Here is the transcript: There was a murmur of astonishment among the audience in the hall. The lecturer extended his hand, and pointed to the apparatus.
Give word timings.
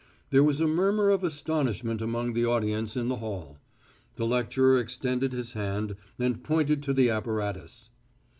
There 0.31 0.43
was 0.43 0.59
a 0.59 0.65
murmur 0.65 1.11
of 1.11 1.23
astonishment 1.23 2.01
among 2.01 2.33
the 2.33 2.43
audience 2.43 2.97
in 2.97 3.07
the 3.07 3.17
hall. 3.17 3.59
The 4.15 4.25
lecturer 4.25 4.79
extended 4.79 5.31
his 5.31 5.53
hand, 5.53 5.95
and 6.17 6.43
pointed 6.43 6.81
to 6.81 6.93
the 6.95 7.11
apparatus. 7.11 7.91